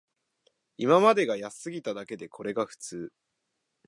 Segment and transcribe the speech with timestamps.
[0.77, 3.13] 今までが安すぎただけで、これが普通